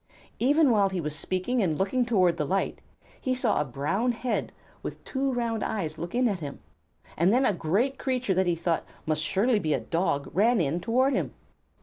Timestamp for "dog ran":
9.79-10.59